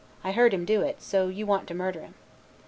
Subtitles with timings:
[0.23, 2.15] I heard him do it, so you want to murder him."